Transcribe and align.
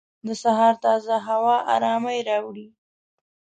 د 0.27 0.29
سهار 0.43 0.73
تازه 0.85 1.15
هوا 1.27 1.57
ارامۍ 1.75 2.19
راوړي. 2.29 2.67